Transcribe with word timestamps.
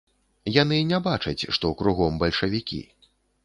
Яны 0.55 0.79
не 0.93 1.01
бачаць, 1.09 1.47
што 1.59 1.73
кругом 1.85 2.19
бальшавікі. 2.25 2.85